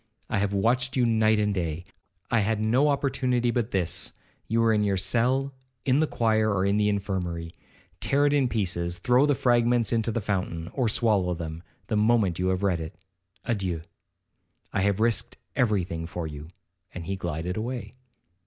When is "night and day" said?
1.05-1.83